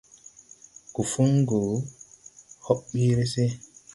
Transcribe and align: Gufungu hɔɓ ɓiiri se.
Gufungu 0.95 1.59
hɔɓ 2.65 2.79
ɓiiri 2.91 3.25
se. 3.33 3.45